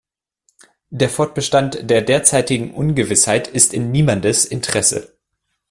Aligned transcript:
Der 0.89 1.09
Fortbestand 1.11 1.87
der 1.91 2.01
derzeitigen 2.01 2.73
Ungewissheit 2.73 3.47
ist 3.47 3.71
in 3.71 3.91
niemandes 3.91 4.45
Interesse. 4.45 5.15